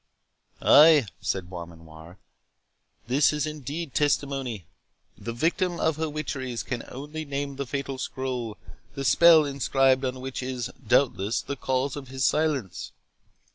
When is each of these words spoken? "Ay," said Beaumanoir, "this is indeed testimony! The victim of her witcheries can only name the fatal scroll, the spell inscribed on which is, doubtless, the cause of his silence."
"Ay," 0.63 1.05
said 1.21 1.47
Beaumanoir, 1.47 2.17
"this 3.05 3.31
is 3.31 3.45
indeed 3.45 3.93
testimony! 3.93 4.65
The 5.15 5.31
victim 5.31 5.79
of 5.79 5.97
her 5.97 6.09
witcheries 6.09 6.63
can 6.63 6.81
only 6.87 7.23
name 7.23 7.55
the 7.57 7.67
fatal 7.67 7.99
scroll, 7.99 8.57
the 8.95 9.05
spell 9.05 9.45
inscribed 9.45 10.03
on 10.03 10.19
which 10.19 10.41
is, 10.41 10.71
doubtless, 10.87 11.39
the 11.43 11.55
cause 11.55 11.95
of 11.95 12.07
his 12.07 12.25
silence." 12.25 12.93